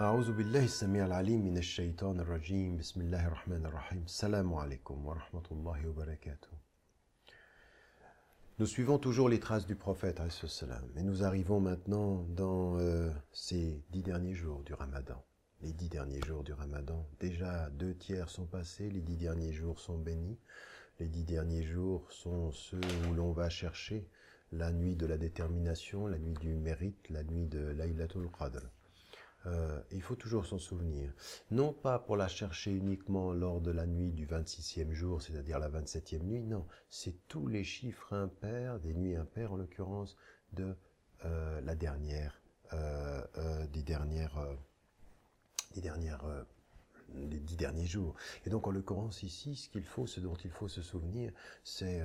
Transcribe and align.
أعوذ 0.00 0.32
بالله 0.32 0.64
السميع 0.64 1.06
العليم 1.06 1.44
من 1.44 1.56
الشيطان 1.58 2.20
الرجيم 2.20 2.76
بسم 2.76 3.00
الله 3.00 3.26
الرحمن 3.26 3.66
الرحيم 3.66 4.02
السلام 4.06 4.54
عليكم 4.54 5.06
ورحمة 5.06 5.46
الله 5.52 5.88
وبركاته 5.88 6.48
Nous 8.60 8.66
suivons 8.66 8.98
toujours 8.98 9.28
les 9.28 9.40
traces 9.40 9.66
du 9.66 9.74
prophète 9.74 10.20
alayhi 10.20 10.48
salam, 10.48 10.84
et 10.96 11.02
nous 11.02 11.24
arrivons 11.24 11.58
maintenant 11.60 12.24
dans 12.28 12.78
euh, 12.78 13.10
ces 13.32 13.82
dix 13.90 14.02
derniers 14.02 14.34
jours 14.34 14.62
du 14.62 14.72
ramadan. 14.72 15.20
Les 15.62 15.72
dix 15.72 15.88
derniers 15.88 16.20
jours 16.26 16.44
du 16.44 16.52
ramadan, 16.52 17.04
déjà 17.18 17.68
deux 17.70 17.94
tiers 17.94 18.28
sont 18.28 18.46
passés, 18.46 18.90
les 18.90 19.00
dix 19.00 19.16
derniers 19.16 19.52
jours 19.52 19.80
sont 19.80 19.98
bénis, 19.98 20.38
les 21.00 21.08
dix 21.08 21.24
derniers 21.24 21.64
jours 21.64 22.10
sont 22.12 22.52
ceux 22.52 22.80
où 23.08 23.14
l'on 23.14 23.32
va 23.32 23.48
chercher 23.48 24.08
la 24.52 24.70
nuit 24.70 24.94
de 24.94 25.06
la 25.06 25.18
détermination, 25.18 26.06
la 26.06 26.18
nuit 26.18 26.34
du 26.34 26.54
mérite, 26.54 27.08
la 27.10 27.24
nuit 27.24 27.46
de 27.46 27.58
Laylatul 27.58 28.30
Qadr. 28.30 28.62
Euh, 29.45 29.79
il 29.91 30.01
faut 30.01 30.15
toujours 30.15 30.45
s'en 30.45 30.57
souvenir. 30.57 31.11
Non 31.51 31.73
pas 31.73 31.99
pour 31.99 32.15
la 32.15 32.27
chercher 32.27 32.71
uniquement 32.71 33.33
lors 33.33 33.59
de 33.59 33.71
la 33.71 33.85
nuit 33.85 34.11
du 34.11 34.25
26e 34.25 34.91
jour, 34.91 35.21
c'est-à-dire 35.21 35.59
la 35.59 35.69
27e 35.69 36.23
nuit, 36.23 36.43
non. 36.43 36.65
C'est 36.89 37.27
tous 37.27 37.47
les 37.47 37.63
chiffres 37.63 38.13
impairs, 38.13 38.79
des 38.79 38.93
nuits 38.93 39.15
impaires 39.15 39.51
en 39.51 39.57
l'occurrence, 39.57 40.15
de 40.53 40.75
euh, 41.25 41.61
la 41.61 41.75
dernière, 41.75 42.41
euh, 42.73 43.21
des 43.67 43.83
dernières, 43.83 44.39
des 45.73 45.81
dernières, 45.81 46.23
les 47.15 47.39
dix 47.39 47.57
derniers 47.57 47.85
jours. 47.85 48.15
Et 48.45 48.49
donc 48.49 48.65
en 48.65 48.71
l'occurrence 48.71 49.23
ici, 49.23 49.55
ce 49.55 49.67
qu'il 49.69 49.83
faut, 49.83 50.07
ce 50.07 50.21
dont 50.21 50.35
il 50.35 50.51
faut 50.51 50.69
se 50.69 50.81
souvenir, 50.81 51.31
c'est 51.63 52.01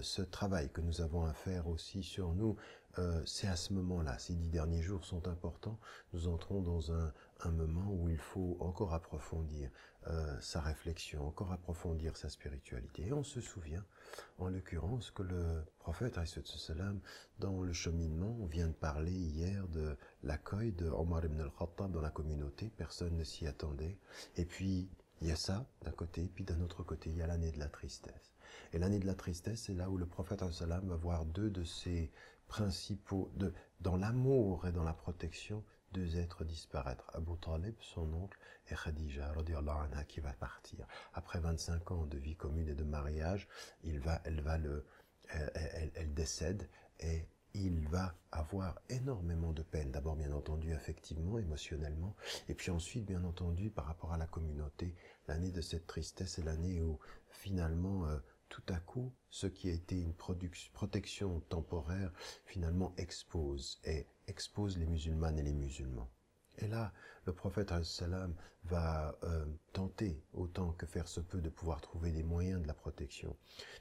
ce 0.00 0.22
travail 0.22 0.70
que 0.70 0.80
nous 0.80 1.00
avons 1.00 1.24
à 1.24 1.32
faire 1.32 1.68
aussi 1.68 2.02
sur 2.02 2.32
nous. 2.32 2.56
Euh, 2.98 3.22
c'est 3.24 3.46
à 3.46 3.56
ce 3.56 3.72
moment-là, 3.72 4.18
ces 4.18 4.34
dix 4.34 4.48
derniers 4.48 4.82
jours 4.82 5.04
sont 5.04 5.26
importants. 5.28 5.78
Nous 6.12 6.28
entrons 6.28 6.60
dans 6.60 6.92
un, 6.92 7.12
un 7.40 7.50
moment 7.50 7.90
où 7.90 8.08
il 8.08 8.18
faut 8.18 8.56
encore 8.60 8.92
approfondir 8.92 9.70
euh, 10.08 10.40
sa 10.40 10.60
réflexion, 10.60 11.26
encore 11.26 11.52
approfondir 11.52 12.16
sa 12.16 12.28
spiritualité. 12.28 13.06
Et 13.06 13.12
on 13.12 13.22
se 13.22 13.40
souvient, 13.40 13.84
en 14.38 14.48
l'occurrence, 14.48 15.10
que 15.10 15.22
le 15.22 15.64
prophète, 15.78 16.18
dans 17.38 17.62
le 17.62 17.72
cheminement, 17.72 18.36
on 18.40 18.46
vient 18.46 18.68
de 18.68 18.72
parler 18.72 19.12
hier 19.12 19.68
de 19.68 19.96
l'accueil 20.22 20.72
de 20.72 20.88
Omar 20.88 21.24
ibn 21.24 21.40
al-Khattab 21.40 21.92
dans 21.92 22.00
la 22.00 22.10
communauté. 22.10 22.70
Personne 22.76 23.16
ne 23.16 23.24
s'y 23.24 23.46
attendait. 23.46 23.96
Et 24.36 24.44
puis, 24.44 24.90
il 25.20 25.28
y 25.28 25.32
a 25.32 25.36
ça 25.36 25.66
d'un 25.82 25.92
côté, 25.92 26.28
puis 26.34 26.44
d'un 26.44 26.60
autre 26.60 26.82
côté, 26.82 27.10
il 27.10 27.16
y 27.16 27.22
a 27.22 27.26
l'année 27.28 27.52
de 27.52 27.58
la 27.58 27.68
tristesse. 27.68 28.32
Et 28.72 28.78
l'année 28.78 28.98
de 28.98 29.06
la 29.06 29.14
tristesse, 29.14 29.62
c'est 29.62 29.74
là 29.74 29.88
où 29.88 29.96
le 29.96 30.06
prophète 30.06 30.42
va 30.42 30.96
voir 30.96 31.24
deux 31.24 31.48
de 31.48 31.62
ses 31.62 32.10
principaux, 32.48 33.30
de, 33.36 33.52
dans 33.80 33.96
l'amour 33.96 34.66
et 34.66 34.72
dans 34.72 34.84
la 34.84 34.92
protection, 34.92 35.64
deux 35.92 36.16
êtres 36.16 36.44
disparaître. 36.44 37.10
Abu 37.14 37.32
Talib, 37.40 37.74
son 37.80 38.12
oncle, 38.14 38.38
et 38.70 38.74
Khadija, 38.74 39.32
anha, 39.32 40.04
qui 40.04 40.20
va 40.20 40.32
partir. 40.32 40.86
Après 41.14 41.40
25 41.40 41.90
ans 41.90 42.06
de 42.06 42.18
vie 42.18 42.36
commune 42.36 42.68
et 42.68 42.74
de 42.74 42.84
mariage, 42.84 43.48
il 43.84 43.98
va, 44.00 44.20
elle 44.24 44.40
va 44.40 44.58
le, 44.58 44.84
elle, 45.28 45.50
elle- 45.54 45.92
elle 45.94 46.14
décède 46.14 46.68
et 47.00 47.26
il 47.54 47.86
va 47.88 48.14
avoir 48.30 48.80
énormément 48.88 49.52
de 49.52 49.62
peine. 49.62 49.90
D'abord, 49.90 50.16
bien 50.16 50.32
entendu, 50.32 50.72
affectivement, 50.72 51.38
émotionnellement, 51.38 52.16
et 52.48 52.54
puis 52.54 52.70
ensuite, 52.70 53.04
bien 53.04 53.22
entendu, 53.24 53.68
par 53.70 53.84
rapport 53.86 54.12
à 54.12 54.16
la 54.16 54.26
communauté. 54.26 54.94
L'année 55.28 55.50
de 55.50 55.60
cette 55.60 55.86
tristesse 55.86 56.38
est 56.38 56.42
l'année 56.44 56.80
où, 56.80 56.98
finalement, 57.28 58.06
euh, 58.06 58.16
tout 58.52 58.62
à 58.68 58.78
coup, 58.80 59.10
ce 59.30 59.46
qui 59.46 59.70
a 59.70 59.72
été 59.72 59.98
une 59.98 60.12
protection 60.12 61.40
temporaire, 61.48 62.12
finalement, 62.44 62.92
expose 62.98 63.80
et 63.84 64.06
expose 64.26 64.76
les 64.76 64.84
musulmanes 64.84 65.38
et 65.38 65.42
les 65.42 65.54
musulmans. 65.54 66.10
Et 66.58 66.68
là, 66.68 66.92
le 67.24 67.32
prophète 67.32 67.72
salam 67.82 68.34
va 68.64 69.16
euh, 69.24 69.46
tenter, 69.72 70.22
autant 70.34 70.72
que 70.72 70.84
faire 70.84 71.08
se 71.08 71.20
peut, 71.20 71.40
de 71.40 71.48
pouvoir 71.48 71.80
trouver 71.80 72.12
des 72.12 72.22
moyens 72.22 72.60
de 72.60 72.66
la 72.66 72.74
protection. 72.74 73.34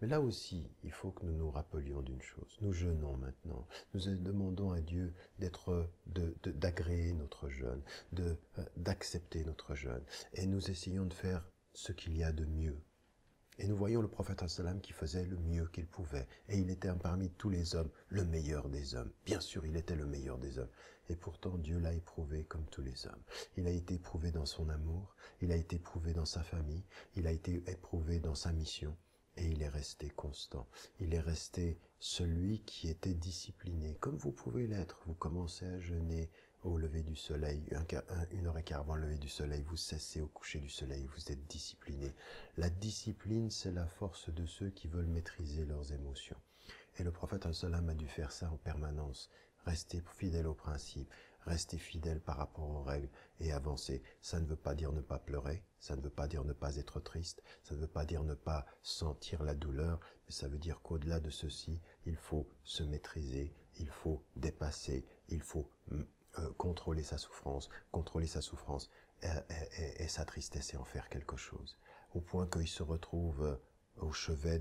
Mais 0.00 0.08
là 0.08 0.22
aussi, 0.22 0.66
il 0.82 0.92
faut 0.92 1.10
que 1.10 1.26
nous 1.26 1.36
nous 1.36 1.50
rappelions 1.50 2.00
d'une 2.00 2.22
chose. 2.22 2.56
Nous 2.62 2.72
jeûnons 2.72 3.18
maintenant. 3.18 3.68
Nous 3.92 4.16
demandons 4.16 4.72
à 4.72 4.80
Dieu 4.80 5.12
d'être, 5.40 5.90
de, 6.06 6.34
de- 6.42 6.52
d'agréer 6.52 7.12
notre 7.12 7.50
jeûne, 7.50 7.82
euh, 8.18 8.34
d'accepter 8.78 9.44
notre 9.44 9.74
jeûne. 9.74 10.02
Et 10.32 10.46
nous 10.46 10.70
essayons 10.70 11.04
de 11.04 11.12
faire 11.12 11.44
ce 11.74 11.92
qu'il 11.92 12.16
y 12.16 12.24
a 12.24 12.32
de 12.32 12.46
mieux. 12.46 12.80
Et 13.58 13.68
nous 13.68 13.76
voyons 13.76 14.02
le 14.02 14.08
prophète 14.08 14.48
salam 14.48 14.80
qui 14.80 14.92
faisait 14.92 15.24
le 15.24 15.38
mieux 15.38 15.66
qu'il 15.68 15.86
pouvait. 15.86 16.26
Et 16.48 16.58
il 16.58 16.70
était 16.70 16.92
parmi 16.92 17.30
tous 17.30 17.50
les 17.50 17.76
hommes 17.76 17.90
le 18.08 18.24
meilleur 18.24 18.68
des 18.68 18.96
hommes. 18.96 19.12
Bien 19.24 19.40
sûr, 19.40 19.64
il 19.64 19.76
était 19.76 19.94
le 19.94 20.06
meilleur 20.06 20.38
des 20.38 20.58
hommes. 20.58 20.70
Et 21.08 21.16
pourtant, 21.16 21.56
Dieu 21.58 21.78
l'a 21.78 21.92
éprouvé 21.92 22.44
comme 22.44 22.64
tous 22.66 22.82
les 22.82 23.06
hommes. 23.06 23.22
Il 23.56 23.66
a 23.66 23.70
été 23.70 23.94
éprouvé 23.94 24.32
dans 24.32 24.46
son 24.46 24.68
amour, 24.70 25.14
il 25.40 25.52
a 25.52 25.56
été 25.56 25.76
éprouvé 25.76 26.14
dans 26.14 26.24
sa 26.24 26.42
famille, 26.42 26.84
il 27.14 27.26
a 27.26 27.32
été 27.32 27.62
éprouvé 27.66 28.18
dans 28.18 28.34
sa 28.34 28.52
mission. 28.52 28.96
Et 29.36 29.46
il 29.46 29.62
est 29.62 29.68
resté 29.68 30.10
constant. 30.10 30.68
Il 31.00 31.12
est 31.12 31.20
resté 31.20 31.78
celui 31.98 32.60
qui 32.60 32.88
était 32.88 33.14
discipliné, 33.14 33.96
comme 34.00 34.16
vous 34.16 34.32
pouvez 34.32 34.66
l'être. 34.66 35.02
Vous 35.06 35.14
commencez 35.14 35.66
à 35.66 35.80
jeûner 35.80 36.30
au 36.64 36.78
lever 36.78 37.02
du 37.02 37.14
soleil, 37.14 37.62
une 38.30 38.46
heure 38.46 38.56
et 38.56 38.62
quart 38.62 38.80
avant 38.80 38.94
le 38.94 39.02
lever 39.02 39.18
du 39.18 39.28
soleil, 39.28 39.62
vous 39.62 39.76
cessez 39.76 40.22
au 40.22 40.28
coucher 40.28 40.60
du 40.60 40.70
soleil, 40.70 41.06
vous 41.06 41.30
êtes 41.30 41.46
discipliné. 41.46 42.13
La 42.56 42.70
discipline, 42.70 43.50
c'est 43.50 43.72
la 43.72 43.86
force 43.86 44.30
de 44.30 44.46
ceux 44.46 44.70
qui 44.70 44.86
veulent 44.88 45.06
maîtriser 45.06 45.64
leurs 45.64 45.92
émotions. 45.92 46.36
Et 46.98 47.02
le 47.02 47.10
prophète 47.10 47.52
salam 47.52 47.88
a 47.88 47.94
dû 47.94 48.06
faire 48.06 48.30
ça 48.32 48.50
en 48.50 48.56
permanence. 48.58 49.28
Rester 49.64 50.00
fidèle 50.16 50.46
aux 50.46 50.54
principes, 50.54 51.12
rester 51.46 51.78
fidèle 51.78 52.20
par 52.20 52.36
rapport 52.36 52.68
aux 52.68 52.82
règles 52.82 53.08
et 53.40 53.52
avancer. 53.52 54.02
Ça 54.20 54.38
ne 54.40 54.46
veut 54.46 54.56
pas 54.56 54.74
dire 54.74 54.92
ne 54.92 55.00
pas 55.00 55.18
pleurer, 55.18 55.64
ça 55.80 55.96
ne 55.96 56.00
veut 56.02 56.10
pas 56.10 56.28
dire 56.28 56.44
ne 56.44 56.52
pas 56.52 56.76
être 56.76 57.00
triste, 57.00 57.42
ça 57.64 57.74
ne 57.74 57.80
veut 57.80 57.88
pas 57.88 58.04
dire 58.04 58.22
ne 58.22 58.34
pas 58.34 58.66
sentir 58.82 59.42
la 59.42 59.54
douleur, 59.54 59.98
mais 60.26 60.32
ça 60.32 60.46
veut 60.48 60.58
dire 60.58 60.80
qu'au-delà 60.82 61.18
de 61.18 61.30
ceci, 61.30 61.80
il 62.06 62.16
faut 62.16 62.48
se 62.62 62.82
maîtriser, 62.84 63.52
il 63.80 63.88
faut 63.88 64.22
dépasser, 64.36 65.04
il 65.28 65.40
faut 65.42 65.68
mm, 65.88 66.02
euh, 66.38 66.52
contrôler 66.58 67.02
sa 67.02 67.18
souffrance, 67.18 67.68
contrôler 67.90 68.26
sa 68.28 68.42
souffrance 68.42 68.90
et- 69.22 69.26
et- 69.78 70.04
et 70.04 70.08
sa 70.08 70.24
tristesse 70.24 70.74
et 70.74 70.76
en 70.76 70.84
faire 70.84 71.08
quelque 71.08 71.36
chose. 71.36 71.78
Au 72.14 72.20
point 72.20 72.46
qu'il 72.46 72.68
se 72.68 72.84
retrouve 72.84 73.42
euh, 73.42 73.56
au 73.96 74.12
chevet 74.12 74.60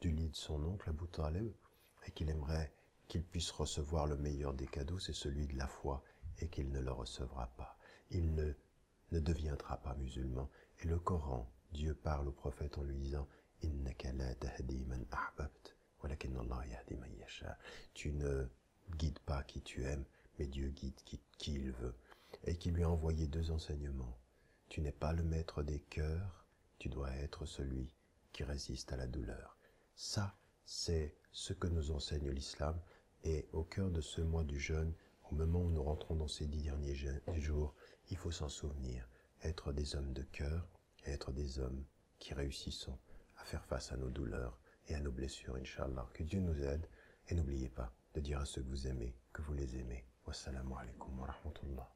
du 0.00 0.10
lit 0.10 0.30
de 0.30 0.36
son 0.36 0.64
oncle, 0.64 0.88
Abu 0.88 1.06
Talib, 1.08 1.52
et 2.06 2.10
qu'il 2.12 2.30
aimerait 2.30 2.72
qu'il 3.08 3.22
puisse 3.22 3.50
recevoir 3.50 4.06
le 4.06 4.16
meilleur 4.16 4.54
des 4.54 4.66
cadeaux, 4.66 4.98
c'est 4.98 5.12
celui 5.12 5.46
de 5.46 5.56
la 5.56 5.66
foi, 5.66 6.02
et 6.38 6.48
qu'il 6.48 6.70
ne 6.70 6.80
le 6.80 6.90
recevra 6.90 7.46
pas. 7.58 7.78
Il 8.10 8.34
ne, 8.34 8.52
ne 9.12 9.20
deviendra 9.20 9.76
pas 9.78 9.94
musulman. 9.96 10.48
Et 10.80 10.86
le 10.86 10.98
Coran, 10.98 11.52
Dieu 11.72 11.94
parle 11.94 12.28
au 12.28 12.32
prophète 12.32 12.78
en 12.78 12.82
lui 12.82 12.96
disant 12.96 13.28
«Innaka 13.62 14.12
la 14.12 14.34
tahdi 14.36 14.84
man 14.86 15.04
ahbabt, 15.10 15.76
walakin 16.02 16.36
Allah 16.36 16.66
yahdi 16.68 16.94
man 16.96 17.14
yasha.» 17.18 17.58
Tu 17.94 18.12
ne 18.12 18.46
guides 18.96 19.18
pas 19.20 19.42
qui 19.42 19.60
tu 19.60 19.84
aimes, 19.84 20.06
mais 20.38 20.46
Dieu 20.46 20.68
guide 20.68 21.00
qui, 21.04 21.20
qui 21.36 21.54
il 21.54 21.72
veut. 21.72 21.94
Et 22.44 22.56
qui 22.56 22.70
lui 22.70 22.84
a 22.84 22.88
envoyé 22.88 23.26
deux 23.26 23.50
enseignements. 23.50 24.16
Tu 24.70 24.80
n'es 24.80 24.92
pas 24.92 25.12
le 25.12 25.22
maître 25.22 25.62
des 25.62 25.80
cœurs, 25.80 26.46
tu 26.78 26.88
dois 26.88 27.10
être 27.16 27.46
celui 27.46 27.94
qui 28.32 28.44
résiste 28.44 28.92
à 28.92 28.96
la 28.96 29.06
douleur. 29.06 29.56
Ça, 29.94 30.36
c'est 30.64 31.16
ce 31.32 31.52
que 31.52 31.66
nous 31.66 31.90
enseigne 31.90 32.30
l'islam. 32.30 32.80
Et 33.24 33.48
au 33.52 33.64
cœur 33.64 33.90
de 33.90 34.00
ce 34.00 34.20
mois 34.20 34.44
du 34.44 34.60
jeûne, 34.60 34.94
au 35.30 35.34
moment 35.34 35.60
où 35.60 35.70
nous 35.70 35.82
rentrons 35.82 36.14
dans 36.14 36.28
ces 36.28 36.46
dix 36.46 36.62
derniers 36.62 36.94
jours, 37.40 37.74
il 38.10 38.16
faut 38.16 38.30
s'en 38.30 38.48
souvenir. 38.48 39.08
Être 39.42 39.72
des 39.72 39.96
hommes 39.96 40.12
de 40.12 40.22
cœur 40.22 40.68
être 41.08 41.32
des 41.32 41.58
hommes 41.58 41.84
qui 42.18 42.34
réussissons 42.34 42.98
à 43.38 43.44
faire 43.44 43.64
face 43.64 43.92
à 43.92 43.96
nos 43.96 44.10
douleurs 44.10 44.58
et 44.88 44.94
à 44.94 45.00
nos 45.00 45.12
blessures, 45.12 45.56
Inch'Allah. 45.56 46.08
Que 46.12 46.22
Dieu 46.22 46.40
nous 46.40 46.62
aide. 46.62 46.86
Et 47.28 47.34
n'oubliez 47.34 47.68
pas 47.68 47.92
de 48.14 48.20
dire 48.20 48.40
à 48.40 48.46
ceux 48.46 48.62
que 48.62 48.68
vous 48.68 48.86
aimez 48.86 49.14
que 49.32 49.42
vous 49.42 49.52
les 49.52 49.76
aimez. 49.76 50.06
Wassalamu 50.26 50.74
alaikum 50.78 51.18
wa 51.18 51.26
rahmatullah. 51.26 51.94